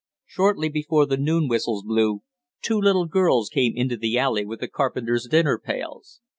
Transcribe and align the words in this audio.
Shortly 0.25 0.67
before 0.67 1.05
the 1.05 1.15
noon 1.15 1.47
whistles 1.47 1.83
blew, 1.83 2.23
two 2.63 2.81
little 2.81 3.05
girls 3.05 3.49
came 3.49 3.73
into 3.77 3.97
the 3.97 4.17
alley 4.17 4.43
with 4.45 4.61
the 4.61 4.67
carpenters' 4.67 5.27
dinner 5.29 5.61
pails. 5.63 6.21